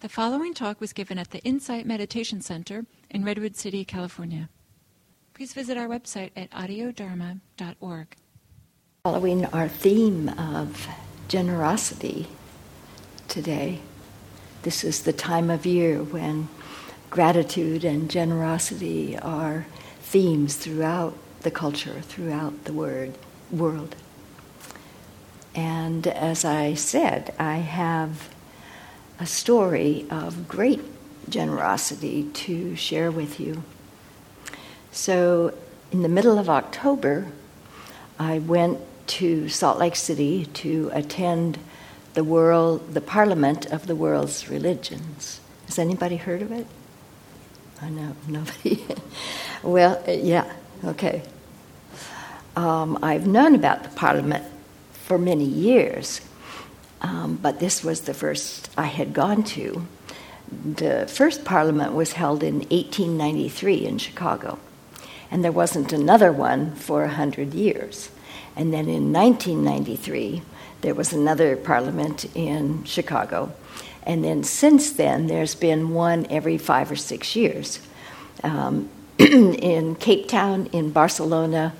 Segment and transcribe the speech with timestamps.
[0.00, 4.48] The following talk was given at the Insight Meditation Center in Redwood City, California.
[5.34, 8.16] Please visit our website at audiodharma.org.
[9.04, 10.88] Following our theme of
[11.28, 12.28] generosity
[13.28, 13.80] today,
[14.62, 16.48] this is the time of year when
[17.10, 19.66] gratitude and generosity are
[20.00, 23.18] themes throughout the culture, throughout the word,
[23.50, 23.96] world.
[25.54, 28.30] And as I said, I have
[29.20, 30.80] a story of great
[31.28, 33.62] generosity to share with you.
[34.92, 35.54] So,
[35.92, 37.26] in the middle of October,
[38.18, 41.58] I went to Salt Lake City to attend
[42.14, 45.40] the world, the Parliament of the World's Religions.
[45.66, 46.66] Has anybody heard of it?
[47.82, 48.82] I know nobody.
[49.62, 50.50] well, yeah,
[50.84, 51.22] okay.
[52.56, 54.44] Um, I've known about the Parliament
[54.92, 56.20] for many years,
[57.02, 59.86] um, but this was the first I had gone to.
[60.50, 64.58] The first Parliament was held in 1893 in Chicago,
[65.30, 68.10] and there wasn't another one for a hundred years.
[68.56, 70.42] And then in 1993,
[70.80, 73.52] there was another Parliament in Chicago.
[74.02, 77.80] And then since then, there's been one every five or six years.
[78.42, 81.74] Um, in Cape Town, in Barcelona,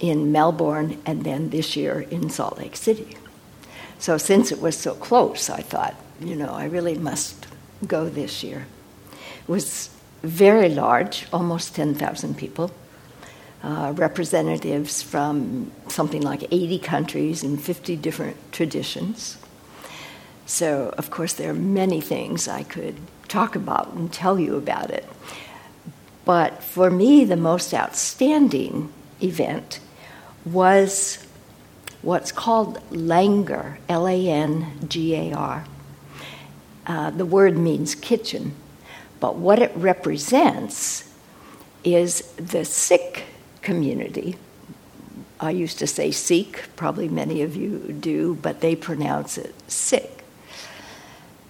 [0.00, 3.17] in Melbourne, and then this year in Salt Lake City.
[3.98, 7.46] So, since it was so close, I thought, you know, I really must
[7.86, 8.66] go this year.
[9.12, 9.90] It was
[10.22, 12.70] very large, almost 10,000 people,
[13.62, 19.38] uh, representatives from something like 80 countries and 50 different traditions.
[20.46, 22.96] So, of course, there are many things I could
[23.28, 25.04] talk about and tell you about it.
[26.24, 29.80] But for me, the most outstanding event
[30.44, 31.26] was
[32.02, 35.64] what's called langar, L A N G A R.
[36.86, 38.54] Uh, the word means kitchen,
[39.20, 41.12] but what it represents
[41.84, 43.24] is the Sikh
[43.62, 44.36] community.
[45.40, 50.24] I used to say Sikh, probably many of you do, but they pronounce it Sikh.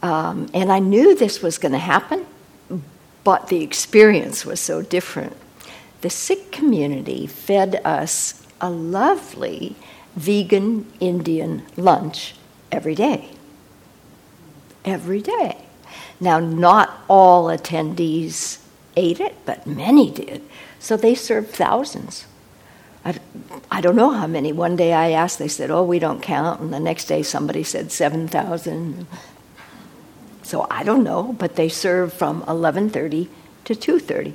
[0.03, 2.27] Um, and I knew this was going to happen,
[3.25, 5.37] but the experience was so different.
[6.03, 9.77] The Sikh community fed us a lovely
[10.17, 12.35] vegan Indian lunch
[12.73, 13.31] every day.
[14.85, 15.57] Every day.
[16.21, 18.61] Now, not all attendees
[18.97, 20.43] ate it, but many did.
[20.81, 22.27] So they served thousands.
[23.05, 23.19] I,
[23.71, 24.53] I don't know how many.
[24.53, 26.61] One day I asked, they said, oh, we don't count.
[26.61, 29.07] And the next day somebody said 7,000.
[30.43, 33.29] So I don't know, but they served from 11:30
[33.67, 34.35] to 2:30.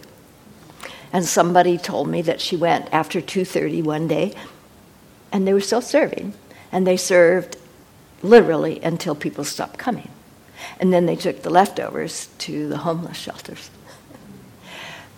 [1.11, 4.35] And somebody told me that she went after 2:30 one day
[5.33, 6.33] and they were still serving
[6.71, 7.57] and they served
[8.21, 10.09] literally until people stopped coming.
[10.79, 13.69] And then they took the leftovers to the homeless shelters.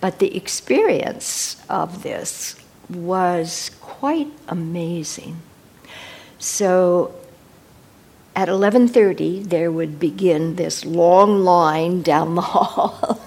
[0.01, 2.55] but the experience of this
[2.89, 5.41] was quite amazing.
[6.39, 7.13] So
[8.35, 13.21] at 11:30 there would begin this long line down the hall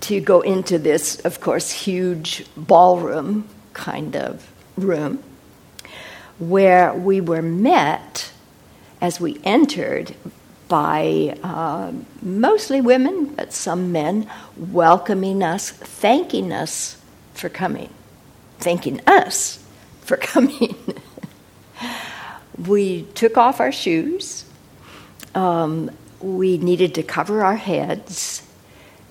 [0.00, 4.50] to go into this, of course, huge ballroom kind of
[4.84, 5.22] room
[6.38, 8.32] where we were met
[9.00, 10.14] as we entered
[10.68, 17.00] by uh, mostly women, but some men, welcoming us, thanking us
[17.34, 17.92] for coming,
[18.58, 19.64] thanking us
[20.02, 20.76] for coming.
[22.66, 24.44] we took off our shoes.
[25.34, 25.90] Um,
[26.20, 28.42] we needed to cover our heads.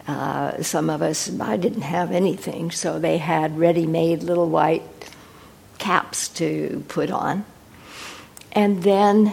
[0.07, 4.96] Uh, some of us, I didn't have anything, so they had ready made little white
[5.87, 7.45] caps to put on.
[8.51, 9.31] And then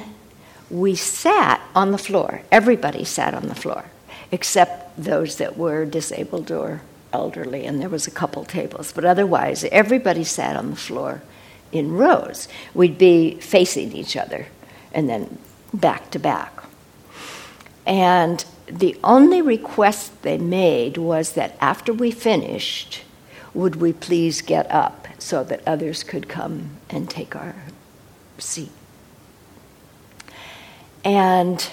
[0.70, 2.42] we sat on the floor.
[2.52, 3.86] Everybody sat on the floor,
[4.30, 6.82] except those that were disabled or
[7.12, 8.92] elderly, and there was a couple tables.
[8.92, 11.22] But otherwise, everybody sat on the floor
[11.72, 12.46] in rows.
[12.72, 14.46] We'd be facing each other
[14.92, 15.38] and then
[15.72, 16.52] back to back.
[17.84, 23.03] And the only request they made was that after we finished,
[23.54, 27.54] would we please get up so that others could come and take our
[28.38, 28.72] seat?
[31.04, 31.70] And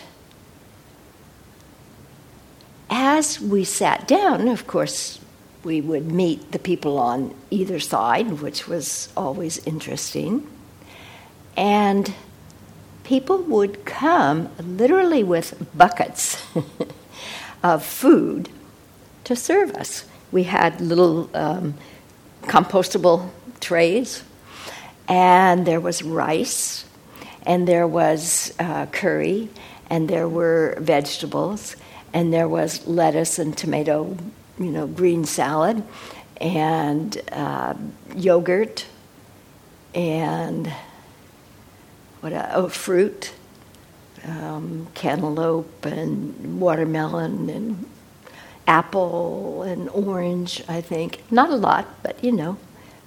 [2.90, 5.20] as we sat down, of course,
[5.64, 10.48] we would meet the people on either side, which was always interesting.
[11.56, 12.14] And
[13.04, 16.42] people would come literally with buckets
[17.64, 18.50] of food
[19.24, 20.06] to serve us.
[20.32, 21.74] We had little um,
[22.44, 23.30] compostable
[23.60, 24.24] trays,
[25.08, 26.86] and there was rice,
[27.46, 29.50] and there was uh, curry,
[29.90, 31.76] and there were vegetables,
[32.14, 34.18] and there was lettuce and tomato,
[34.58, 35.84] you know, green salad,
[36.40, 37.74] and uh,
[38.16, 38.86] yogurt,
[39.94, 40.72] and
[42.22, 42.32] what?
[42.32, 43.34] Uh, oh, fruit,
[44.24, 47.86] um, cantaloupe, and watermelon, and
[48.72, 50.64] apple, and orange.
[50.68, 52.58] I think not a lot, but you know,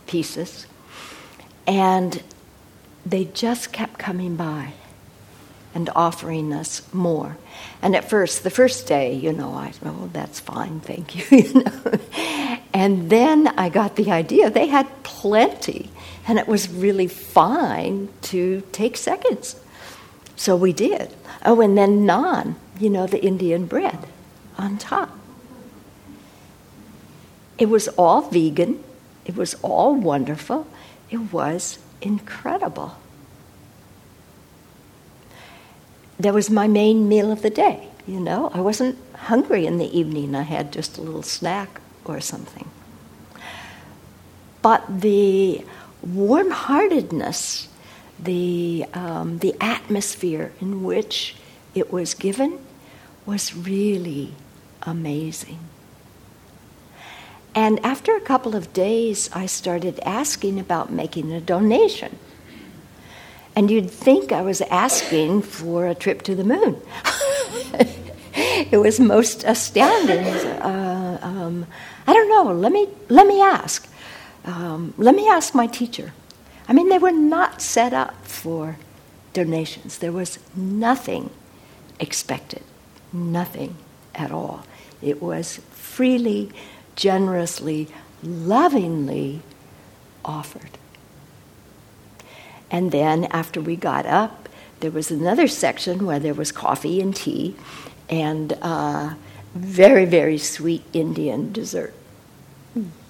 [0.06, 0.66] pieces,
[1.66, 2.22] and
[3.06, 4.75] they just kept coming by
[5.75, 7.37] and offering us more.
[7.82, 11.64] And at first, the first day, you know, I oh, that's fine, thank you, you
[11.64, 11.99] know.
[12.72, 15.90] And then I got the idea they had plenty,
[16.28, 19.56] and it was really fine to take seconds.
[20.37, 21.08] So we did.
[21.44, 23.99] Oh, and then naan, you know, the Indian bread
[24.58, 25.11] on top.
[27.59, 28.83] It was all vegan,
[29.25, 30.67] it was all wonderful,
[31.11, 32.97] it was incredible.
[36.19, 38.51] That was my main meal of the day, you know.
[38.53, 42.69] I wasn't hungry in the evening, I had just a little snack or something.
[44.62, 45.65] But the
[46.03, 47.69] warm heartedness,
[48.19, 51.37] the, um, the atmosphere in which
[51.75, 52.59] it was given
[53.27, 54.35] was really
[54.83, 55.59] amazing.
[57.55, 62.19] And after a couple of days, I started asking about making a donation.
[63.55, 66.81] And you'd think I was asking for a trip to the moon.
[68.35, 70.27] it was most astounding.
[70.27, 71.67] Uh, um,
[72.06, 72.53] I don't know.
[72.53, 73.89] Let me let me ask.
[74.45, 76.12] Um, let me ask my teacher.
[76.67, 78.77] I mean, they were not set up for
[79.33, 79.99] donations.
[79.99, 81.31] There was nothing
[82.00, 82.62] expected,
[83.12, 83.77] nothing
[84.15, 84.65] at all.
[85.00, 86.50] It was freely
[86.96, 87.88] generously,
[88.23, 89.43] lovingly
[90.25, 90.79] offered.
[92.70, 94.49] And then after we got up,
[94.81, 97.56] there was another section where there was coffee and tea
[98.08, 99.14] and uh,
[99.55, 101.94] very, very sweet Indian dessert.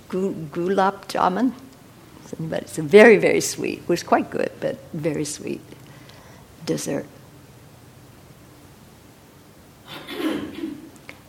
[0.08, 1.52] Gulab jamun.
[2.38, 3.78] But it's a very, very sweet.
[3.80, 5.60] It was quite good, but very sweet
[6.66, 7.06] dessert.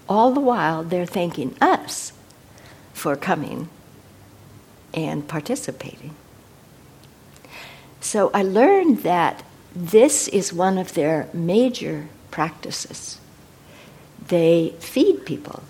[0.07, 2.11] All the while, they're thanking us
[2.95, 3.69] for coming
[4.93, 6.15] and participating.
[7.99, 9.43] So I learned that
[9.75, 13.19] this is one of their major practices.
[14.27, 15.61] They feed people.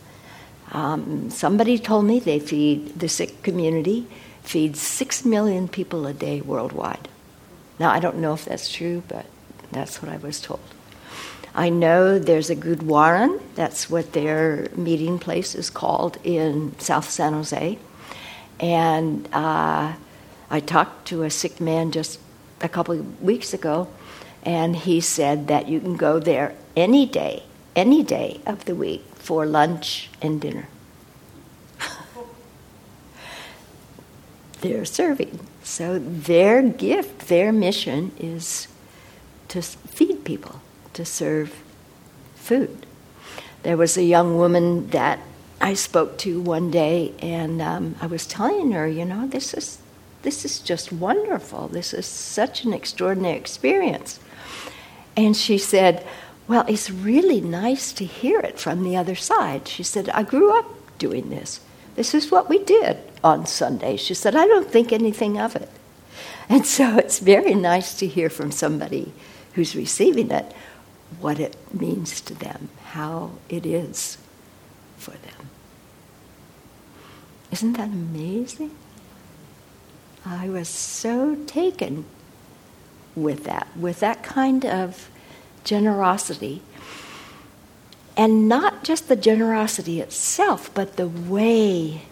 [0.71, 4.07] Um, somebody told me they feed the Sikh community
[4.43, 7.07] feeds six million people a day worldwide.
[7.79, 9.25] Now I don't know if that's true, but
[9.71, 10.74] that's what I was told.
[11.57, 17.31] I know there's a Gurdwaran, that's what their meeting place is called in South San
[17.31, 17.79] Jose.
[18.59, 19.93] And uh,
[20.49, 22.19] I talked to a Sikh man just
[22.59, 23.87] a couple of weeks ago,
[24.43, 27.43] and he said that you can go there any day,
[27.73, 30.67] any day of the week for lunch and dinner.
[34.59, 35.39] They're serving.
[35.63, 38.67] So their gift, their mission is
[39.47, 40.59] to feed people
[40.95, 41.63] to serve
[42.35, 42.85] food.
[43.63, 45.19] There was a young woman that
[45.61, 49.79] I spoke to one day, and um, I was telling her, you know, this is
[50.25, 51.67] this is just wonderful.
[51.67, 54.19] This is such an extraordinary experience.
[55.15, 56.03] And she said,
[56.47, 59.67] Well, it's really nice to hear it from the other side.
[59.67, 60.65] She said, I grew up
[60.97, 61.59] doing this.
[61.95, 63.97] This is what we did on Sunday.
[63.97, 65.69] She said, I don't think anything of it.
[66.49, 69.13] And so it's very nice to hear from somebody
[69.53, 70.51] who's receiving it
[71.19, 74.17] what it means to them, how it is
[74.97, 75.49] for them.
[77.51, 78.71] Isn't that amazing?
[80.25, 82.05] I was so taken
[83.15, 85.09] with that, with that kind of
[85.63, 86.61] generosity.
[88.17, 92.03] And not just the generosity itself, but the way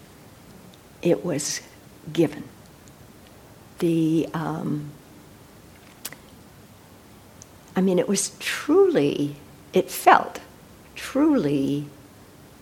[1.01, 1.61] it was
[2.11, 2.43] given.
[3.79, 4.91] The um,
[7.75, 9.37] I mean, it was truly,
[9.73, 10.39] it felt
[10.95, 11.87] truly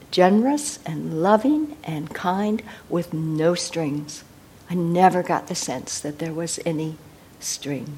[0.10, 4.24] generous and loving and kind with no strings.
[4.70, 6.98] I never got the sense that there was any
[7.40, 7.98] string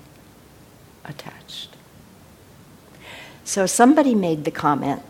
[1.06, 1.76] attached.
[3.44, 5.02] So somebody made the comment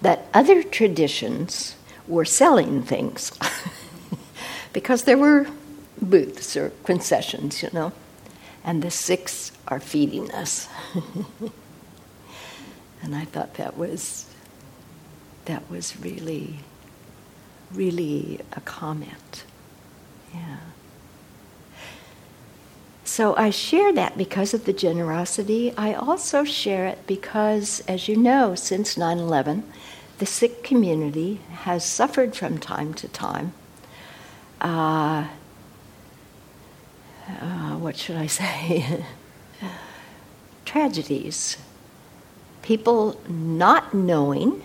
[0.00, 3.32] that other traditions were selling things
[4.72, 5.46] because there were
[6.00, 7.92] booths or concessions, you know
[8.64, 10.68] and the Sikhs are feeding us.
[13.02, 14.26] and I thought that was
[15.46, 16.60] that was really
[17.72, 19.44] really a comment.
[20.34, 20.58] Yeah.
[23.04, 25.74] So I share that because of the generosity.
[25.76, 29.64] I also share it because, as you know, since 9 11,
[30.18, 33.52] the Sikh community has suffered from time to time.
[34.60, 35.26] Uh,
[37.40, 39.04] uh, what should I say?
[40.64, 41.56] Tragedies.
[42.62, 44.62] People not knowing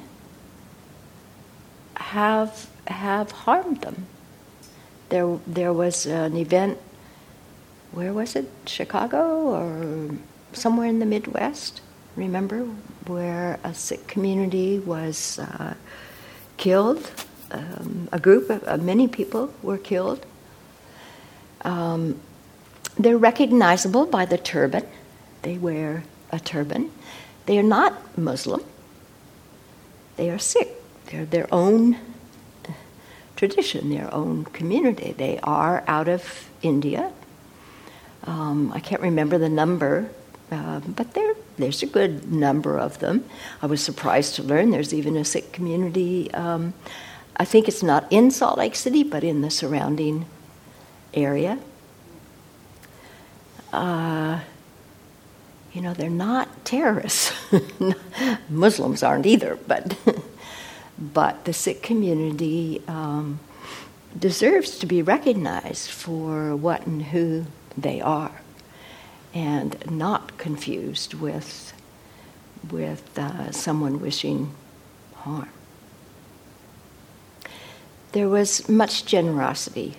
[1.95, 4.05] have have harmed them.
[5.09, 6.77] There, there was an event
[7.91, 8.49] where was it?
[8.65, 10.09] Chicago or
[10.51, 11.81] somewhere in the Midwest?
[12.15, 12.63] Remember
[13.07, 15.75] where a Sikh community was uh,
[16.57, 17.11] killed?
[17.51, 20.25] Um, a group of uh, many people were killed.
[21.61, 22.19] Um,
[22.97, 24.85] they're recognizable by the turban.
[25.41, 26.91] They wear a turban.
[27.45, 28.63] They are not Muslim.
[30.17, 30.69] They are Sikh.
[31.07, 31.97] They're their own
[33.35, 35.13] tradition, their own community.
[35.15, 37.11] They are out of India.
[38.23, 40.09] Um, I can't remember the number,
[40.51, 43.25] uh, but there, there's a good number of them.
[43.61, 46.33] I was surprised to learn there's even a Sikh community.
[46.33, 46.73] Um,
[47.37, 50.25] I think it's not in Salt Lake City, but in the surrounding
[51.13, 51.59] area.
[53.75, 54.39] Uh,
[55.73, 57.33] you know, they're not terrorists.
[58.49, 59.97] Muslims aren't either, but
[60.97, 63.41] but the Sikh community um,
[64.17, 68.39] deserves to be recognized for what and who they are,
[69.33, 71.73] and not confused with
[72.71, 74.55] with uh, someone wishing
[75.15, 75.49] harm.
[78.13, 79.97] There was much generosity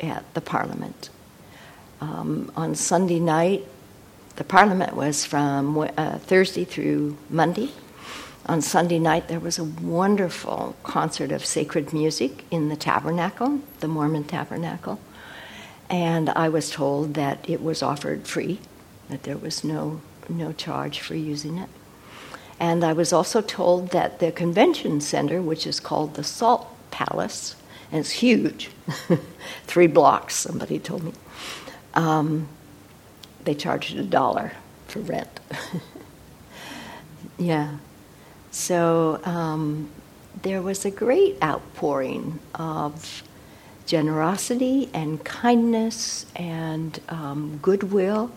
[0.00, 1.10] at the Parliament.
[2.00, 3.64] Um, on Sunday night,
[4.36, 7.70] the Parliament was from uh, Thursday through Monday
[8.48, 13.88] on Sunday night, there was a wonderful concert of sacred music in the tabernacle, the
[13.88, 14.98] Mormon tabernacle.
[15.90, 18.58] And I was told that it was offered free,
[19.10, 20.00] that there was no,
[20.30, 21.68] no charge for using it.
[22.58, 27.54] And I was also told that the convention center, which is called the Salt Palace,
[27.92, 28.70] and it's huge,
[29.64, 31.12] three blocks, somebody told me,
[31.98, 32.48] um,
[33.44, 34.52] they charged a dollar
[34.86, 35.40] for rent.
[37.38, 37.78] yeah.
[38.52, 39.90] So um,
[40.42, 43.22] there was a great outpouring of
[43.84, 48.30] generosity and kindness and um, goodwill.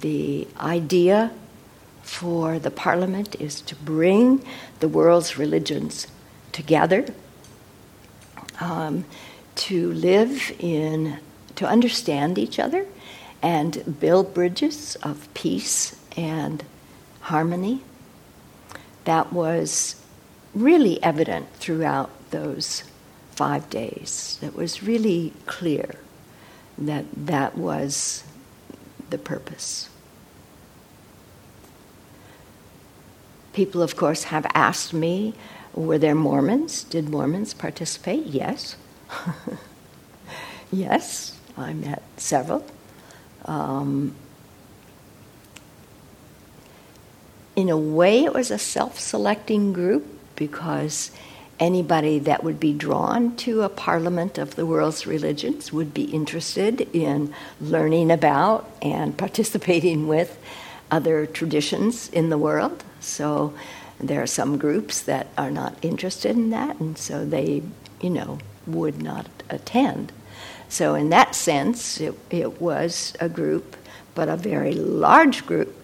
[0.00, 1.32] The idea
[2.02, 4.44] for the parliament is to bring
[4.78, 6.06] the world's religions
[6.52, 7.06] together,
[8.60, 9.04] um,
[9.56, 11.18] to live in,
[11.60, 12.86] to understand each other,
[13.42, 16.64] and build bridges of peace and
[17.20, 17.82] harmony
[19.04, 19.96] that was
[20.54, 22.84] really evident throughout those
[23.32, 24.38] five days.
[24.40, 25.96] It was really clear
[26.78, 28.24] that that was
[29.10, 29.90] the purpose.
[33.52, 35.34] People, of course, have asked me
[35.74, 36.84] were there Mormons?
[36.84, 38.24] Did Mormons participate?
[38.24, 38.76] Yes.
[40.72, 42.64] yes, I met several.
[43.44, 44.14] Um,
[47.56, 51.10] in a way, it was a self selecting group because
[51.58, 56.88] anybody that would be drawn to a parliament of the world's religions would be interested
[56.94, 60.38] in learning about and participating with
[60.90, 62.82] other traditions in the world.
[63.00, 63.54] So
[64.00, 67.62] there are some groups that are not interested in that, and so they,
[68.00, 70.12] you know, would not attend.
[70.70, 73.76] So, in that sense, it, it was a group,
[74.14, 75.76] but a very large group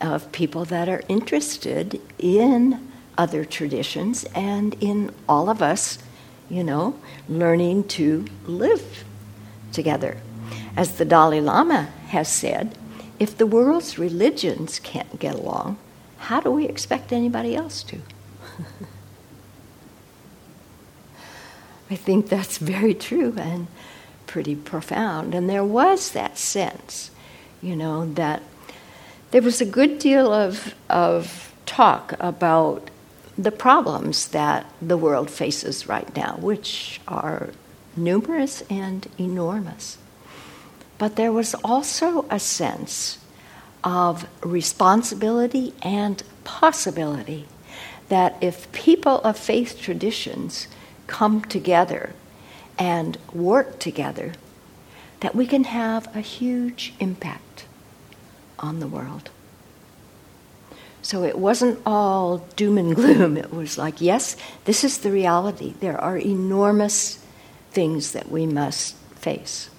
[0.00, 5.98] of people that are interested in other traditions and in all of us,
[6.48, 6.96] you know,
[7.28, 9.02] learning to live
[9.72, 10.16] together.
[10.76, 12.78] As the Dalai Lama has said,
[13.18, 15.78] if the world's religions can't get along,
[16.18, 17.98] how do we expect anybody else to?
[21.90, 23.66] I think that's very true and
[24.28, 25.34] pretty profound.
[25.34, 27.10] And there was that sense,
[27.60, 28.42] you know, that
[29.32, 32.90] there was a good deal of, of talk about
[33.36, 37.50] the problems that the world faces right now, which are
[37.96, 39.98] numerous and enormous.
[40.98, 43.18] But there was also a sense
[43.84, 47.46] of responsibility and possibility
[48.08, 50.66] that if people of faith traditions
[51.06, 52.14] come together
[52.78, 54.32] and work together,
[55.20, 57.64] that we can have a huge impact
[58.58, 59.30] on the world.
[61.02, 63.36] So it wasn't all doom and gloom.
[63.36, 65.74] It was like, yes, this is the reality.
[65.80, 67.24] There are enormous
[67.70, 69.70] things that we must face.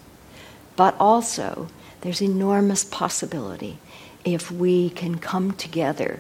[0.76, 1.68] But also,
[2.02, 3.78] there's enormous possibility
[4.24, 6.20] if we can come together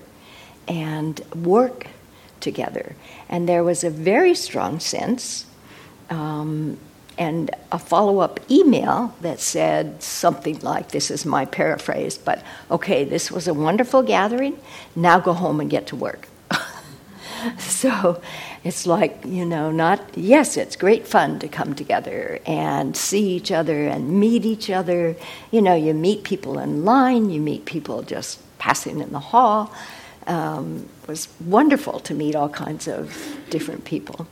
[0.67, 1.87] and work
[2.39, 2.95] together.
[3.27, 5.45] And there was a very strong sense
[6.09, 6.77] um,
[7.19, 13.03] and a follow up email that said something like this is my paraphrase, but okay,
[13.03, 14.57] this was a wonderful gathering.
[14.95, 16.29] Now go home and get to work.
[17.59, 18.21] so
[18.63, 23.51] it's like, you know, not, yes, it's great fun to come together and see each
[23.51, 25.17] other and meet each other.
[25.51, 29.73] You know, you meet people in line, you meet people just passing in the hall.
[30.25, 34.25] Um, it was wonderful to meet all kinds of different people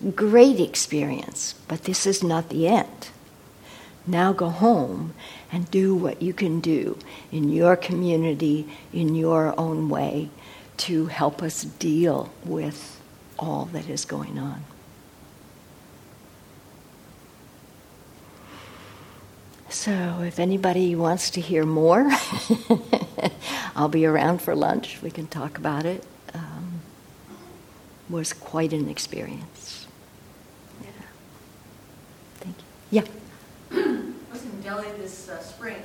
[0.00, 3.08] great experience, but this is not the end.
[4.06, 5.14] Now go home
[5.50, 6.98] and do what you can do
[7.32, 10.30] in your community, in your own way,
[10.78, 13.00] to help us deal with
[13.38, 14.64] all that is going on.
[19.68, 22.10] So, if anybody wants to hear more,
[23.76, 25.02] I'll be around for lunch.
[25.02, 26.04] We can talk about it.
[26.32, 26.80] Um,
[28.08, 29.75] was quite an experience.
[32.90, 33.02] Yeah.
[33.72, 35.82] I was in Delhi this uh, spring,